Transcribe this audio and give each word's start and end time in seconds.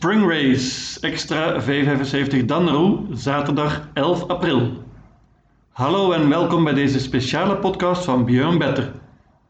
Spring 0.00 0.28
Race 0.28 1.00
Extra 1.00 1.62
V75 1.62 2.44
Danro, 2.44 3.06
zaterdag 3.12 3.88
11 3.92 4.28
april. 4.28 4.72
Hallo 5.72 6.12
en 6.12 6.28
welkom 6.28 6.64
bij 6.64 6.72
deze 6.74 7.00
speciale 7.00 7.56
podcast 7.56 8.04
van 8.04 8.24
Björn 8.24 8.58
Better. 8.58 8.92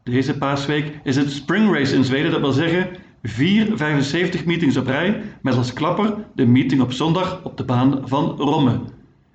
Deze 0.03 0.37
paasweek 0.37 0.99
is 1.03 1.15
het 1.15 1.31
Spring 1.31 1.73
Race 1.73 1.95
in 1.95 2.03
Zweden, 2.03 2.31
dat 2.31 2.39
wil 2.39 2.51
zeggen 2.51 2.89
vier 3.23 3.77
75 3.77 4.45
meetings 4.45 4.77
op 4.77 4.87
rij 4.87 5.21
met 5.41 5.57
als 5.57 5.73
klapper 5.73 6.15
de 6.35 6.45
meeting 6.45 6.81
op 6.81 6.91
zondag 6.91 7.39
op 7.43 7.57
de 7.57 7.65
baan 7.65 8.01
van 8.03 8.35
Romme. 8.37 8.79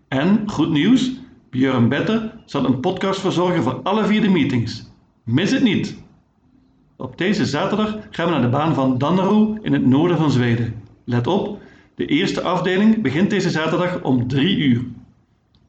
En, 0.09 0.43
goed 0.47 0.71
nieuws, 0.71 1.13
Björn 1.51 1.89
Better 1.89 2.33
zal 2.45 2.65
een 2.65 2.81
podcast 2.81 3.21
verzorgen 3.21 3.63
voor 3.63 3.81
alle 3.83 4.05
vier 4.05 4.21
de 4.21 4.31
meetings. 4.31 4.91
Mis 5.25 5.51
het 5.51 5.63
niet! 5.63 6.03
Op 6.97 7.19
deze 7.19 7.47
zaterdag 7.47 7.99
gaan 8.11 8.27
we 8.27 8.33
naar 8.33 8.43
de 8.43 8.49
baan 8.49 8.75
van 8.75 8.99
Dannerud 8.99 9.59
in 9.63 9.73
het 9.73 9.87
noorden 9.87 10.17
van 10.17 10.31
Zweden. 10.31 10.85
Let 11.09 11.27
op, 11.27 11.63
de 11.95 12.07
eerste 12.07 12.43
afdeling 12.43 13.03
begint 13.03 13.31
deze 13.31 13.51
zaterdag 13.51 14.03
om 14.03 14.29
3 14.29 14.57
uur. 14.57 14.85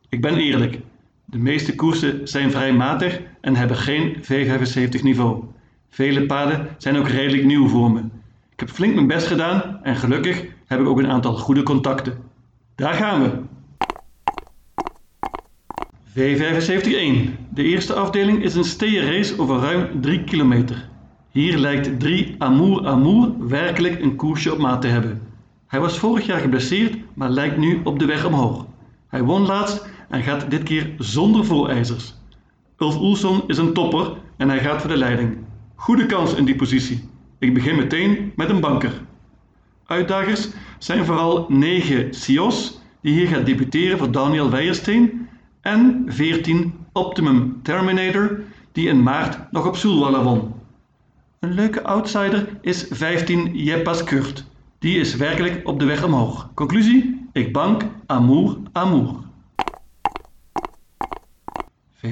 Ik 0.09 0.21
ben 0.21 0.37
eerlijk, 0.37 0.79
de 1.25 1.37
meeste 1.37 1.75
koersen 1.75 2.27
zijn 2.27 2.51
vrij 2.51 2.73
matig 2.73 3.21
en 3.41 3.55
hebben 3.55 3.77
geen 3.77 4.15
V75 4.15 5.01
niveau. 5.01 5.43
Vele 5.89 6.25
paden 6.25 6.67
zijn 6.77 6.97
ook 6.97 7.07
redelijk 7.07 7.45
nieuw 7.45 7.67
voor 7.67 7.91
me. 7.91 7.99
Ik 8.51 8.59
heb 8.59 8.69
flink 8.69 8.93
mijn 8.93 9.07
best 9.07 9.27
gedaan 9.27 9.79
en 9.83 9.95
gelukkig 9.95 10.45
heb 10.65 10.79
ik 10.79 10.87
ook 10.87 10.97
een 10.97 11.11
aantal 11.11 11.33
goede 11.33 11.63
contacten. 11.63 12.17
Daar 12.75 12.93
gaan 12.93 13.21
we! 13.21 13.31
V75-1. 16.09 17.29
De 17.49 17.63
eerste 17.63 17.93
afdeling 17.93 18.43
is 18.43 18.55
een 18.55 18.63
steerrace 18.63 19.39
over 19.39 19.59
ruim 19.59 20.01
3 20.01 20.23
kilometer. 20.23 20.89
Hier 21.31 21.57
lijkt 21.57 21.99
3 21.99 22.35
Amour 22.37 22.87
Amour 22.87 23.47
werkelijk 23.47 24.01
een 24.01 24.15
koersje 24.15 24.53
op 24.53 24.57
maat 24.57 24.81
te 24.81 24.87
hebben. 24.87 25.26
Hij 25.67 25.79
was 25.79 25.99
vorig 25.99 26.25
jaar 26.25 26.39
geblesseerd, 26.39 26.97
maar 27.13 27.29
lijkt 27.29 27.57
nu 27.57 27.81
op 27.83 27.99
de 27.99 28.05
weg 28.05 28.25
omhoog. 28.25 28.65
Hij 29.07 29.23
won 29.23 29.45
laatst 29.45 29.89
en 30.09 30.23
gaat 30.23 30.51
dit 30.51 30.63
keer 30.63 30.93
zonder 30.97 31.45
voorijzers. 31.45 32.15
Ulf 32.77 32.99
Oelson 32.99 33.41
is 33.47 33.57
een 33.57 33.73
topper 33.73 34.13
en 34.37 34.49
hij 34.49 34.59
gaat 34.59 34.81
voor 34.81 34.89
de 34.89 34.97
leiding. 34.97 35.37
Goede 35.75 36.05
kans 36.05 36.33
in 36.33 36.45
die 36.45 36.55
positie. 36.55 37.09
Ik 37.39 37.53
begin 37.53 37.75
meteen 37.75 38.31
met 38.35 38.49
een 38.49 38.59
banker. 38.59 38.91
Uitdagers 39.85 40.49
zijn 40.77 41.05
vooral 41.05 41.45
9 41.49 42.13
Sios, 42.13 42.81
die 43.01 43.13
hier 43.13 43.27
gaat 43.27 43.45
debuteren 43.45 43.97
voor 43.97 44.11
Daniel 44.11 44.49
Weijersteen, 44.49 45.27
en 45.61 46.03
14 46.07 46.73
Optimum 46.91 47.59
Terminator, 47.63 48.39
die 48.71 48.87
in 48.87 49.03
maart 49.03 49.51
nog 49.51 49.67
op 49.67 49.75
Soelwalla 49.75 50.23
won. 50.23 50.53
Een 51.39 51.53
leuke 51.53 51.83
outsider 51.83 52.47
is 52.61 52.85
15 52.89 53.55
Jeppas 53.55 54.03
Kurt. 54.03 54.45
Die 54.79 54.99
is 54.99 55.15
werkelijk 55.15 55.67
op 55.67 55.79
de 55.79 55.85
weg 55.85 56.03
omhoog. 56.03 56.49
Conclusie? 56.53 57.27
Ik 57.31 57.53
bank 57.53 57.83
Amour 58.05 58.57
Amour. 58.71 59.15
V75-2. 62.05 62.07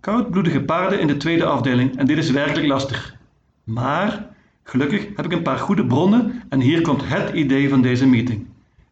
Koudbloedige 0.00 0.62
paarden 0.62 1.00
in 1.00 1.06
de 1.06 1.16
tweede 1.16 1.44
afdeling 1.44 1.96
en 1.96 2.06
dit 2.06 2.18
is 2.18 2.30
werkelijk 2.30 2.66
lastig. 2.66 3.16
Maar 3.64 4.28
gelukkig 4.62 5.06
heb 5.16 5.24
ik 5.24 5.32
een 5.32 5.42
paar 5.42 5.58
goede 5.58 5.86
bronnen 5.86 6.42
en 6.48 6.60
hier 6.60 6.80
komt 6.80 7.02
het 7.04 7.30
idee 7.30 7.68
van 7.68 7.82
deze 7.82 8.06
meeting. 8.06 8.46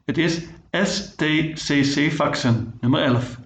Het 0.05 0.19
is 0.19 0.47
STCC 0.71 2.13
Faxen, 2.13 2.75
nummer 2.81 3.03
11. 3.03 3.39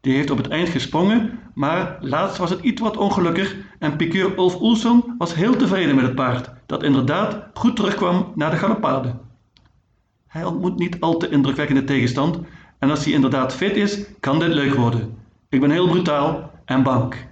Die 0.00 0.14
heeft 0.14 0.30
op 0.30 0.36
het 0.36 0.48
eind 0.48 0.68
gesprongen, 0.68 1.38
maar 1.54 1.98
laatst 2.00 2.38
was 2.38 2.50
het 2.50 2.60
iets 2.60 2.80
wat 2.80 2.96
ongelukkig 2.96 3.56
en 3.78 3.96
pikeur 3.96 4.36
Ulf 4.36 4.60
Oelson 4.60 5.14
was 5.18 5.34
heel 5.34 5.56
tevreden 5.56 5.94
met 5.94 6.04
het 6.04 6.14
paard, 6.14 6.50
dat 6.68 6.82
inderdaad 6.82 7.38
goed 7.54 7.76
terugkwam 7.76 8.32
naar 8.34 8.50
de 8.50 8.56
galopade. 8.56 9.14
Hij 10.26 10.44
ontmoet 10.44 10.78
niet 10.78 11.00
al 11.00 11.16
te 11.16 11.28
indrukwekkende 11.28 11.84
tegenstand 11.84 12.38
en 12.78 12.90
als 12.90 13.04
hij 13.04 13.14
inderdaad 13.14 13.54
fit 13.54 13.76
is, 13.76 14.04
kan 14.20 14.38
dit 14.38 14.48
leuk 14.48 14.74
worden. 14.74 15.16
Ik 15.48 15.60
ben 15.60 15.70
heel 15.70 15.88
brutaal 15.88 16.50
en 16.64 16.82
bank. 16.82 17.26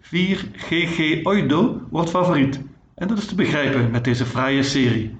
4 0.00 0.48
GG 0.52 1.24
Oido 1.24 1.80
wordt 1.90 2.10
favoriet 2.10 2.60
en 2.94 3.08
dat 3.08 3.18
is 3.18 3.26
te 3.26 3.34
begrijpen 3.34 3.90
met 3.90 4.04
deze 4.04 4.26
fraaie 4.26 4.62
serie. 4.62 5.16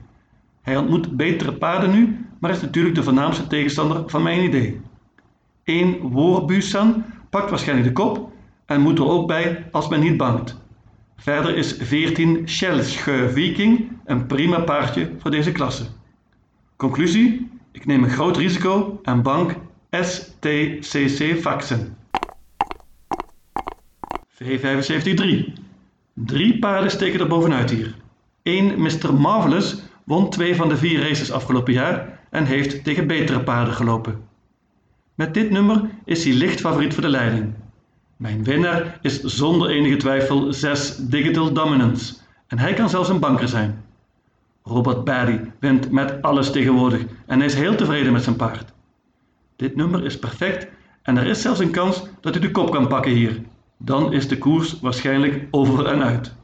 Hij 0.63 0.77
ontmoet 0.77 1.17
betere 1.17 1.53
paarden 1.53 1.91
nu, 1.91 2.27
maar 2.41 2.51
is 2.51 2.61
natuurlijk 2.61 2.95
de 2.95 3.03
voornaamste 3.03 3.47
tegenstander 3.47 4.03
van 4.07 4.23
mijn 4.23 4.45
idee. 4.45 4.81
1 5.65 6.01
Woorbusan 6.01 7.05
pakt 7.31 7.51
waarschijnlijk 7.51 7.89
de 7.89 8.03
kop 8.03 8.33
en 8.67 8.81
moet 8.81 8.99
er 8.99 9.09
ook 9.09 9.27
bij 9.27 9.69
als 9.71 9.89
men 9.89 10.01
niet 10.01 10.17
bangt. 10.17 10.67
Verder 11.21 11.57
is 11.57 11.77
14 11.81 12.49
Schelschö 12.49 13.33
Viking 13.33 13.91
een 14.05 14.27
prima 14.27 14.61
paardje 14.61 15.11
voor 15.19 15.31
deze 15.31 15.53
klasse. 15.53 15.85
Conclusie: 16.77 17.51
ik 17.73 17.87
neem 17.87 18.03
een 18.03 18.11
groot 18.11 18.37
risico 18.37 19.01
en 19.03 19.23
bank 19.23 19.55
STCC 19.91 21.39
Faxen. 21.41 21.97
V75-3. 24.35 25.53
Drie 26.15 26.59
paarden 26.59 26.91
steken 26.91 27.21
er 27.21 27.29
bovenuit 27.29 27.71
hier. 27.71 27.95
1 28.43 28.83
Mr. 28.83 29.15
Marvelous 29.15 29.83
won 30.05 30.31
twee 30.31 30.57
van 30.57 30.69
de 30.69 30.77
vier 30.77 31.01
races 31.01 31.33
afgelopen 31.33 31.73
jaar 31.73 32.21
en 32.31 32.45
heeft 32.45 32.85
tegen 32.85 33.07
betere 33.07 33.41
paarden 33.41 33.75
gelopen. 33.75 34.21
Met 35.15 35.35
dit 35.35 35.51
nummer 35.51 35.91
is 36.05 36.25
hij 36.25 36.33
licht 36.33 36.61
favoriet 36.61 36.95
voor 36.95 37.03
de 37.03 37.09
leiding. 37.09 37.55
Mijn 38.19 38.45
winnaar 38.45 38.99
is 39.03 39.21
zonder 39.21 39.71
enige 39.71 39.97
twijfel 39.97 40.53
6 40.53 40.97
Digital 40.97 41.53
Dominance 41.53 42.15
en 42.47 42.59
hij 42.59 42.75
kan 42.75 42.89
zelfs 42.89 43.09
een 43.09 43.21
banker 43.21 43.49
zijn. 43.49 43.85
Robert 44.63 45.05
Barry 45.05 45.53
wint 45.61 45.91
met 45.91 46.23
alles 46.23 46.51
tegenwoordig 46.51 47.05
en 47.27 47.39
hij 47.39 47.47
is 47.47 47.55
heel 47.55 47.75
tevreden 47.75 48.13
met 48.13 48.23
zijn 48.23 48.37
paard. 48.37 48.73
Dit 49.57 49.77
nummer 49.77 50.05
is 50.05 50.19
perfect 50.19 50.69
en 51.03 51.17
er 51.17 51.27
is 51.27 51.43
zelfs 51.43 51.61
een 51.61 51.71
kans 51.71 52.03
dat 52.21 52.35
hij 52.35 52.43
de 52.43 52.51
kop 52.51 52.71
kan 52.71 52.89
pakken 52.89 53.13
hier. 53.13 53.43
Dan 53.77 54.13
is 54.13 54.29
de 54.29 54.39
koers 54.39 54.81
waarschijnlijk 54.81 55.47
over 55.51 55.87
en 55.87 56.03
uit. 56.03 56.35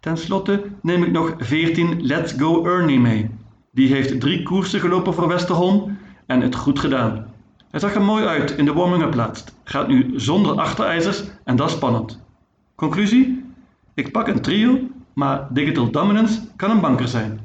Ten 0.00 0.16
slotte 0.16 0.62
neem 0.82 1.02
ik 1.02 1.12
nog 1.12 1.34
14 1.38 2.06
Let's 2.06 2.32
Go 2.32 2.64
Ernie 2.64 3.00
mee. 3.00 3.30
Die 3.70 3.92
heeft 3.92 4.20
drie 4.20 4.42
koersen 4.42 4.80
gelopen 4.80 5.14
voor 5.14 5.28
Westerholm 5.28 5.98
en 6.26 6.40
het 6.40 6.54
goed 6.54 6.78
gedaan. 6.78 7.34
Hij 7.70 7.80
zag 7.80 7.94
er 7.94 8.02
mooi 8.02 8.24
uit 8.24 8.50
in 8.50 8.64
de 8.64 8.72
warming-up 8.72 9.14
laatst. 9.14 9.54
Gaat 9.64 9.88
nu 9.88 10.12
zonder 10.16 10.60
achterijzers 10.60 11.24
en 11.44 11.56
dat 11.56 11.68
is 11.68 11.74
spannend. 11.74 12.24
Conclusie? 12.74 13.44
Ik 13.94 14.12
pak 14.12 14.28
een 14.28 14.40
trio, 14.40 14.78
maar 15.12 15.46
Digital 15.50 15.90
Dominance 15.90 16.40
kan 16.56 16.70
een 16.70 16.80
banker 16.80 17.08
zijn. 17.08 17.40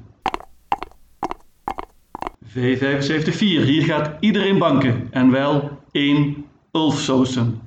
V75-4. 2.47 3.39
Hier 3.39 3.83
gaat 3.83 4.11
iedereen 4.19 4.57
banken. 4.57 5.07
En 5.11 5.31
wel 5.31 5.79
één 5.91 6.45
Ulfsosen. 6.71 7.61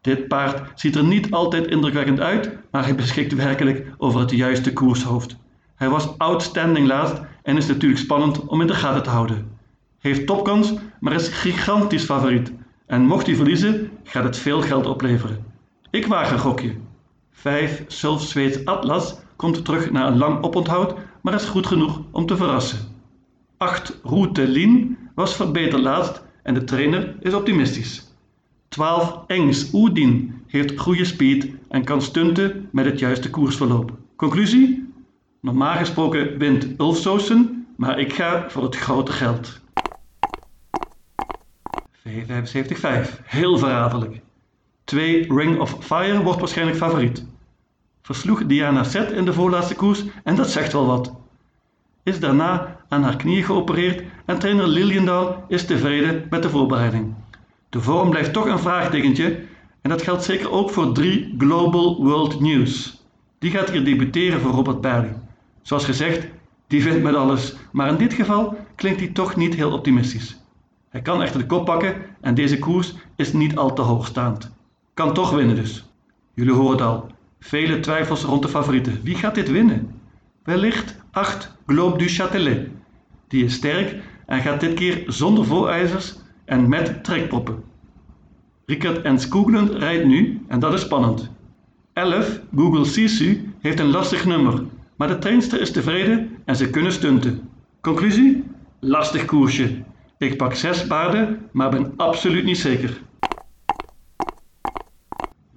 Dit 0.00 0.28
paard 0.28 0.80
ziet 0.80 0.96
er 0.96 1.04
niet 1.04 1.30
altijd 1.30 1.66
indrukwekkend 1.66 2.20
uit, 2.20 2.58
maar 2.70 2.84
hij 2.84 2.94
beschikt 2.94 3.34
werkelijk 3.34 3.86
over 3.98 4.20
het 4.20 4.30
juiste 4.30 4.72
koershoofd. 4.72 5.36
Hij 5.74 5.88
was 5.88 6.18
outstanding 6.18 6.86
laatst 6.86 7.20
en 7.42 7.56
is 7.56 7.66
natuurlijk 7.66 8.00
spannend 8.00 8.46
om 8.46 8.60
in 8.60 8.66
de 8.66 8.74
gaten 8.74 9.02
te 9.02 9.10
houden. 9.10 9.55
Heeft 10.06 10.26
topkans, 10.26 10.74
maar 11.00 11.12
is 11.12 11.28
gigantisch 11.28 12.04
favoriet. 12.04 12.52
En 12.86 13.06
mocht 13.06 13.26
hij 13.26 13.34
verliezen, 13.34 13.90
gaat 14.02 14.24
het 14.24 14.36
veel 14.36 14.60
geld 14.60 14.86
opleveren. 14.86 15.44
Ik 15.90 16.06
waag 16.06 16.30
een 16.30 16.38
gokje. 16.38 16.74
5 17.32 17.84
Sulf 17.86 18.22
Zweeds 18.22 18.64
Atlas 18.64 19.16
komt 19.36 19.64
terug 19.64 19.90
na 19.90 20.06
een 20.06 20.18
lang 20.18 20.42
oponthoud, 20.42 20.94
maar 21.22 21.34
is 21.34 21.44
goed 21.44 21.66
genoeg 21.66 22.00
om 22.10 22.26
te 22.26 22.36
verrassen. 22.36 22.78
8 23.56 24.00
Route 24.02 24.48
Lien 24.48 24.98
was 25.14 25.36
verbeterd 25.36 25.82
laatst 25.82 26.22
en 26.42 26.54
de 26.54 26.64
trainer 26.64 27.16
is 27.20 27.34
optimistisch. 27.34 28.12
12 28.68 29.18
Engs 29.26 29.72
Oedin 29.72 30.42
heeft 30.46 30.78
goede 30.78 31.04
speed 31.04 31.48
en 31.68 31.84
kan 31.84 32.02
stunten 32.02 32.68
met 32.72 32.84
het 32.84 32.98
juiste 32.98 33.30
koersverloop. 33.30 33.92
Conclusie? 34.16 34.92
Normaal 35.40 35.76
gesproken 35.76 36.38
wint 36.38 36.68
Ulfsosen, 36.78 37.66
maar 37.76 37.98
ik 37.98 38.12
ga 38.12 38.50
voor 38.50 38.62
het 38.62 38.76
grote 38.76 39.12
geld. 39.12 39.64
V75-5. 42.06 43.22
Heel 43.24 43.58
verraderlijk. 43.58 44.20
2 44.84 45.34
Ring 45.34 45.58
of 45.60 45.76
Fire 45.80 46.22
wordt 46.22 46.38
waarschijnlijk 46.38 46.78
favoriet. 46.78 47.26
Versloeg 48.02 48.46
Diana 48.46 48.84
Zet 48.84 49.10
in 49.10 49.24
de 49.24 49.32
voorlaatste 49.32 49.74
koers 49.74 50.04
en 50.24 50.36
dat 50.36 50.50
zegt 50.50 50.72
wel 50.72 50.86
wat. 50.86 51.14
Is 52.02 52.20
daarna 52.20 52.76
aan 52.88 53.02
haar 53.02 53.16
knieën 53.16 53.44
geopereerd 53.44 54.02
en 54.24 54.38
trainer 54.38 54.66
Liliendaal 54.66 55.44
is 55.48 55.66
tevreden 55.66 56.26
met 56.30 56.42
de 56.42 56.50
voorbereiding. 56.50 57.14
De 57.68 57.80
vorm 57.80 58.10
blijft 58.10 58.32
toch 58.32 58.46
een 58.46 58.58
vraagtekentje 58.58 59.44
en 59.82 59.90
dat 59.90 60.02
geldt 60.02 60.24
zeker 60.24 60.50
ook 60.50 60.70
voor 60.70 60.92
3 60.92 61.34
Global 61.38 62.02
World 62.02 62.40
News. 62.40 63.04
Die 63.38 63.50
gaat 63.50 63.70
hier 63.70 63.84
debuteren 63.84 64.40
voor 64.40 64.50
Robert 64.50 64.80
Barley. 64.80 65.18
Zoals 65.62 65.84
gezegd, 65.84 66.26
die 66.66 66.82
vindt 66.82 67.02
met 67.02 67.14
alles, 67.14 67.56
maar 67.72 67.88
in 67.88 67.96
dit 67.96 68.12
geval 68.12 68.56
klinkt 68.74 69.00
hij 69.00 69.08
toch 69.08 69.36
niet 69.36 69.54
heel 69.54 69.72
optimistisch. 69.72 70.36
Hij 70.96 71.04
kan 71.04 71.22
echter 71.22 71.40
de 71.40 71.46
kop 71.46 71.64
pakken 71.64 71.94
en 72.20 72.34
deze 72.34 72.58
koers 72.58 72.94
is 73.16 73.32
niet 73.32 73.56
al 73.56 73.72
te 73.72 73.82
hoogstaand. 73.82 74.50
Kan 74.94 75.14
toch 75.14 75.30
winnen 75.30 75.56
dus. 75.56 75.84
Jullie 76.34 76.52
horen 76.52 76.70
het 76.70 76.80
al. 76.80 77.06
Vele 77.40 77.80
twijfels 77.80 78.22
rond 78.22 78.42
de 78.42 78.48
favorieten. 78.48 79.00
Wie 79.02 79.14
gaat 79.14 79.34
dit 79.34 79.50
winnen? 79.50 80.00
Wellicht 80.42 80.96
8 81.10 81.56
Globe 81.66 81.98
du 81.98 82.08
Châtelet. 82.08 82.68
Die 83.28 83.44
is 83.44 83.54
sterk 83.54 83.96
en 84.26 84.40
gaat 84.40 84.60
dit 84.60 84.74
keer 84.74 85.04
zonder 85.06 85.44
voorijzers 85.44 86.16
en 86.44 86.68
met 86.68 87.04
trekpoppen. 87.04 87.62
Rickert 88.66 89.02
en 89.02 89.20
Skoogland 89.20 89.70
rijdt 89.70 90.04
nu 90.04 90.40
en 90.48 90.60
dat 90.60 90.72
is 90.72 90.80
spannend. 90.80 91.30
11 91.92 92.40
Google 92.54 92.84
Sisu 92.84 93.52
heeft 93.60 93.80
een 93.80 93.90
lastig 93.90 94.24
nummer, 94.24 94.62
maar 94.96 95.08
de 95.08 95.18
trainster 95.18 95.60
is 95.60 95.72
tevreden 95.72 96.30
en 96.44 96.56
ze 96.56 96.70
kunnen 96.70 96.92
stunten. 96.92 97.48
Conclusie? 97.80 98.44
Lastig 98.80 99.24
koersje. 99.24 99.84
Ik 100.18 100.36
pak 100.36 100.54
6 100.54 100.86
paarden, 100.86 101.48
maar 101.52 101.70
ben 101.70 101.92
absoluut 101.96 102.44
niet 102.44 102.58
zeker. 102.58 103.00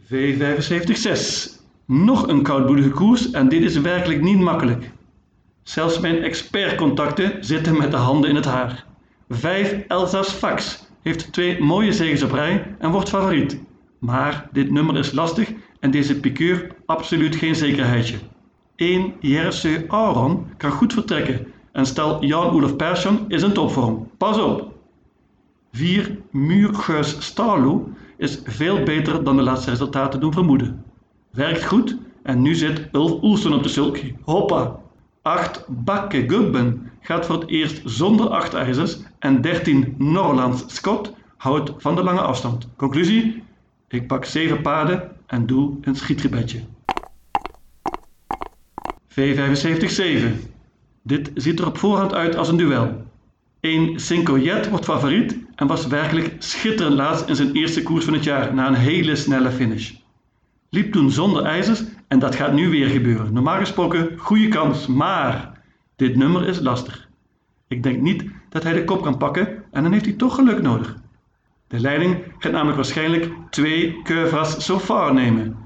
V75-6. 0.06 1.58
Nog 1.86 2.28
een 2.28 2.44
koudbloedige 2.44 2.90
koers 2.90 3.32
en 3.32 3.50
dit 3.50 3.64
is 3.64 3.78
werkelijk 3.78 4.22
niet 4.22 4.40
makkelijk. 4.40 4.92
Zelfs 5.64 6.00
mijn 6.00 6.24
expertcontacten 6.24 7.46
zitten 7.46 7.78
met 7.78 7.92
de 7.92 7.98
handen 7.98 8.30
in 8.30 8.36
het 8.36 8.46
haar. 8.46 8.86
5 9.30 9.84
Elsa's 9.88 10.32
Fax 10.32 10.88
heeft 11.02 11.34
twee 11.34 11.62
mooie 11.62 11.92
zegens 11.92 12.24
op 12.24 12.32
rij 12.32 12.76
en 12.80 12.92
wordt 12.92 13.10
favoriet. 13.10 13.60
Maar 14.00 14.50
dit 14.52 14.72
nummer 14.72 14.98
is 14.98 15.12
lastig 15.12 15.52
en 15.80 15.92
deze 15.92 16.20
piqueur 16.20 16.76
absoluut 16.86 17.36
geen 17.36 17.56
zekerheidje. 17.56 18.18
1 18.76 19.14
JRC 19.20 19.84
Auron 19.88 20.48
kan 20.58 20.72
goed 20.72 20.94
vertrekken 20.94 21.48
en 21.80 21.86
stel 21.86 22.26
Jan-Olaf 22.26 22.76
Persson 22.76 23.26
is 23.28 23.44
in 23.44 23.54
topvorm. 23.54 24.08
Pas 24.18 24.38
op! 24.38 24.74
4 25.72 26.18
Muurgeus 26.32 27.16
Starlo 27.20 27.90
is 28.18 28.40
veel 28.44 28.84
beter 28.84 29.24
dan 29.24 29.36
de 29.36 29.42
laatste 29.42 29.70
resultaten 29.70 30.20
doen 30.20 30.34
vermoeden. 30.34 30.84
Werkt 31.30 31.66
goed 31.66 31.98
en 32.24 32.42
nu 32.42 32.56
zit 32.56 32.88
Ulf 32.92 33.24
Oelsen 33.24 33.54
op 33.54 33.64
de 33.64 33.70
sulky. 33.70 34.16
Hoppa! 34.24 34.76
8 35.22 35.66
Bakke 35.68 36.24
Gubben 36.28 36.92
gaat 37.02 37.26
voor 37.26 37.40
het 37.40 37.50
eerst 37.50 37.82
zonder 37.86 38.30
8 38.30 38.54
ijzers 38.54 39.00
en 39.20 39.42
13 39.42 39.96
Norlands 39.98 40.64
Scott 40.68 41.14
houdt 41.38 41.72
van 41.78 41.96
de 41.96 42.04
lange 42.04 42.22
afstand. 42.22 42.68
Conclusie? 42.76 43.44
Ik 43.88 44.08
pak 44.08 44.26
7 44.26 44.62
paarden 44.62 45.12
en 45.26 45.46
doe 45.46 45.78
een 45.82 45.96
schietgebedje. 45.96 46.60
V75-7. 49.10 50.58
Dit 51.10 51.32
ziet 51.36 51.60
er 51.60 51.68
op 51.68 51.78
voorhand 51.78 52.14
uit 52.14 52.36
als 52.36 52.50
een 52.50 52.58
duel. 52.58 53.06
1 53.60 54.00
Cinco 54.00 54.38
Jet 54.38 54.70
wordt 54.70 54.86
favoriet 54.86 55.38
en 55.56 55.68
was 55.68 55.88
werkelijk 55.88 56.36
schitterend 56.40 56.96
laatst 56.96 57.28
in 57.28 57.36
zijn 57.36 57.52
eerste 57.52 57.84
koers 57.84 58.06
van 58.06 58.14
het 58.14 58.24
jaar 58.24 58.54
na 58.54 58.68
een 58.68 58.74
hele 58.74 59.16
snelle 59.16 59.52
finish. 59.52 59.94
Liep 60.70 60.92
toen 60.92 61.12
zonder 61.12 61.44
ijzers 61.44 61.84
en 62.08 62.20
dat 62.20 62.36
gaat 62.36 62.54
nu 62.54 62.70
weer 62.70 62.88
gebeuren. 62.88 63.34
Normaal 63.34 63.58
gesproken 63.58 64.18
goede 64.18 64.48
kans, 64.48 64.88
maar 64.88 65.62
dit 65.96 66.16
nummer 66.16 66.48
is 66.48 66.60
lastig. 66.60 67.08
Ik 67.68 67.84
denk 67.84 68.02
niet 68.02 68.24
dat 68.50 68.64
hij 68.64 68.74
de 68.74 68.84
kop 68.84 69.02
kan 69.02 69.18
pakken 69.18 69.48
en 69.72 69.84
dan 69.84 69.92
heeft 69.92 70.06
hij 70.06 70.14
toch 70.14 70.36
geluk 70.36 70.62
nodig. 70.62 70.96
De 71.68 71.80
leiding 71.80 72.18
gaat 72.40 72.52
namelijk 72.52 72.78
waarschijnlijk 72.78 73.32
twee 73.50 74.02
Curvas 74.04 74.66
so 74.66 74.80
far 74.80 75.14
nemen. 75.14 75.58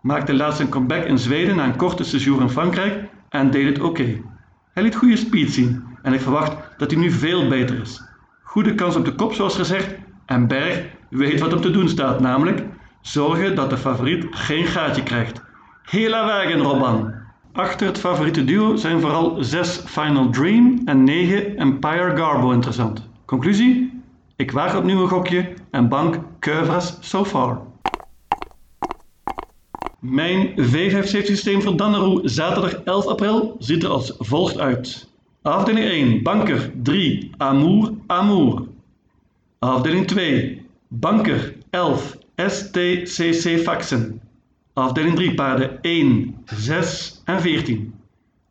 Maakte 0.00 0.34
laatst 0.34 0.60
een 0.60 0.68
comeback 0.68 1.04
in 1.04 1.18
Zweden 1.18 1.56
na 1.56 1.64
een 1.64 1.76
korte 1.76 2.04
séjour 2.04 2.40
in 2.40 2.50
Frankrijk 2.50 3.08
en 3.28 3.50
deed 3.50 3.66
het 3.66 3.80
oké. 3.80 4.30
Hij 4.72 4.82
liet 4.82 4.96
goede 4.96 5.16
speed 5.16 5.52
zien 5.52 5.84
en 6.02 6.12
ik 6.12 6.20
verwacht 6.20 6.56
dat 6.78 6.90
hij 6.90 7.00
nu 7.00 7.10
veel 7.10 7.48
beter 7.48 7.80
is. 7.80 8.02
Goede 8.42 8.74
kans 8.74 8.96
op 8.96 9.04
de 9.04 9.14
kop 9.14 9.32
zoals 9.32 9.56
gezegd 9.56 9.94
en 10.26 10.46
Berg 10.46 10.84
weet 11.10 11.40
wat 11.40 11.50
hem 11.50 11.60
te 11.60 11.70
doen 11.70 11.88
staat, 11.88 12.20
namelijk 12.20 12.62
zorgen 13.00 13.54
dat 13.54 13.70
de 13.70 13.76
favoriet 13.76 14.26
geen 14.30 14.64
gaatje 14.64 15.02
krijgt. 15.02 15.42
Hela 15.82 16.26
wagen 16.26 16.60
Robban! 16.60 17.14
Achter 17.52 17.86
het 17.86 17.98
favoriete 17.98 18.44
duo 18.44 18.76
zijn 18.76 19.00
vooral 19.00 19.36
6 19.44 19.82
Final 19.86 20.30
Dream 20.30 20.80
en 20.84 21.04
9 21.04 21.56
Empire 21.56 22.16
Garbo 22.16 22.50
interessant. 22.50 23.08
Conclusie? 23.24 24.02
Ik 24.36 24.50
waag 24.50 24.76
opnieuw 24.76 25.02
een 25.02 25.08
gokje 25.08 25.52
en 25.70 25.88
bank 25.88 26.18
Curvas 26.38 26.96
so 27.00 27.24
far. 27.24 27.60
Mijn 30.02 30.48
V5 30.48 31.04
systeem 31.04 31.62
voor 31.62 31.76
Danneroe 31.76 32.28
zaterdag 32.28 32.72
11 32.72 33.06
april 33.06 33.56
ziet 33.58 33.82
er 33.82 33.88
als 33.88 34.14
volgt 34.18 34.58
uit. 34.58 35.08
Afdeling 35.42 35.86
1, 35.86 36.22
banker 36.22 36.72
3, 36.82 37.30
Amour, 37.36 37.92
Amour. 38.06 38.66
Afdeling 39.58 40.06
2, 40.06 40.62
banker 40.88 41.54
11, 41.70 42.16
STCC 42.36 43.60
Faxen. 43.62 44.20
Afdeling 44.72 45.14
3, 45.14 45.34
paarden 45.34 45.82
1, 45.82 46.34
6 46.44 47.20
en 47.24 47.40
14. 47.40 47.94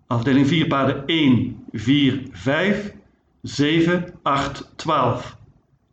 Afdeling 0.07 0.48
4, 0.48 0.68
paarden 0.68 1.06
1, 1.06 1.65
4, 1.71 2.21
5, 2.31 2.94
7, 3.42 4.13
8, 4.21 4.71
12. 4.75 5.38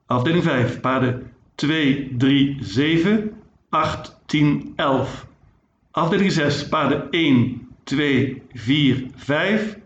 Afdeling 0.06 0.42
5, 0.44 0.80
paarden 0.80 1.30
2, 1.54 2.14
3, 2.18 2.56
7, 2.60 3.32
8, 3.68 4.20
10, 4.26 4.72
11. 4.76 5.27
Afdeling 5.98 6.32
6, 6.32 6.68
paarden 6.68 7.10
1, 7.10 7.68
2, 7.84 8.42
4, 8.54 9.06
5, 9.16 9.78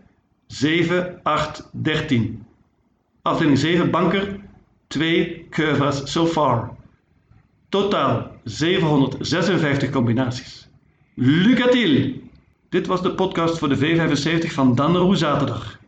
7, 0.47 1.19
8, 1.23 1.69
13. 1.71 2.45
Afdeling 3.21 3.57
7, 3.57 3.91
banker 3.91 4.39
2, 4.87 5.45
curvas 5.49 6.11
so 6.11 6.25
far. 6.25 6.75
Totaal 7.69 8.31
756 8.43 9.89
combinaties. 9.89 10.67
Lucatil! 11.13 12.21
Dit 12.69 12.87
was 12.87 13.01
de 13.01 13.13
podcast 13.13 13.57
voor 13.57 13.69
de 13.69 13.77
V75 13.77 14.53
van 14.53 14.75
Danneroe 14.75 15.15
Zaterdag. 15.15 15.79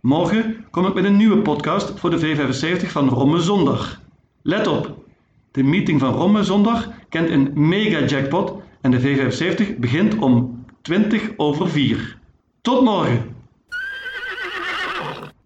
Morgen 0.00 0.64
kom 0.70 0.86
ik 0.86 0.94
met 0.94 1.04
een 1.04 1.16
nieuwe 1.16 1.42
podcast 1.42 1.98
voor 1.98 2.10
de 2.10 2.20
V75 2.20 2.86
van 2.86 3.08
Romme 3.08 3.40
Zondag. 3.40 4.00
Let 4.42 4.66
op! 4.66 5.04
De 5.50 5.62
meeting 5.62 6.00
van 6.00 6.12
Romme 6.14 6.44
Zondag 6.44 6.88
kent 7.08 7.30
een 7.30 7.50
mega 7.54 8.04
jackpot 8.04 8.66
en 8.94 9.00
de 9.00 9.00
V75 9.00 9.78
begint 9.78 10.18
om 10.18 10.64
20 10.82 11.32
over 11.36 11.68
4. 11.68 12.16
Tot 12.60 12.84
morgen! 12.84 13.37